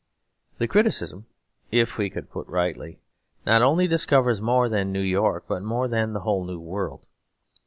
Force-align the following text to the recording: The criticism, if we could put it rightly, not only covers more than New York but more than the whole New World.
The 0.57 0.67
criticism, 0.67 1.27
if 1.69 1.99
we 1.99 2.09
could 2.09 2.31
put 2.31 2.47
it 2.47 2.51
rightly, 2.51 2.97
not 3.45 3.61
only 3.61 3.87
covers 3.87 4.41
more 4.41 4.67
than 4.67 4.91
New 4.91 4.99
York 4.99 5.43
but 5.47 5.61
more 5.61 5.87
than 5.87 6.13
the 6.13 6.21
whole 6.21 6.43
New 6.43 6.59
World. 6.59 7.07